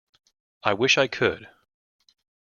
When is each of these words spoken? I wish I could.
I 0.63 0.73
wish 0.73 0.97
I 0.97 1.05
could. 1.05 1.47